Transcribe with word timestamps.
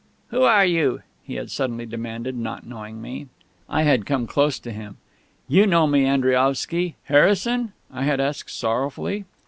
"Who 0.29 0.41
are 0.41 0.65
you?" 0.65 1.03
he 1.21 1.35
had 1.35 1.51
suddenly 1.51 1.85
demanded, 1.85 2.35
not 2.35 2.65
knowing 2.65 3.03
me. 3.03 3.27
I 3.69 3.83
had 3.83 4.07
come 4.07 4.25
close 4.25 4.57
to 4.57 4.71
him. 4.71 4.97
"You 5.47 5.67
know 5.67 5.85
me, 5.85 6.05
Andriaovsky 6.07 6.95
Harrison?" 7.03 7.73
I 7.93 8.01
had 8.05 8.19
asked 8.19 8.49
sorrowfully. 8.49 9.25